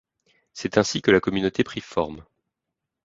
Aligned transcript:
C'est 0.53 0.79
ainsi 0.79 1.03
que 1.03 1.11
la 1.11 1.19
communauté 1.19 1.63
prit 1.63 1.79
forme. 1.79 2.25